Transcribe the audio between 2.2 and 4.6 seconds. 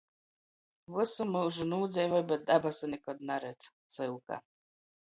bet dabasu nikod naredz. Cyuka.